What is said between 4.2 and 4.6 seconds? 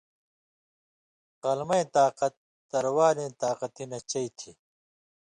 تھی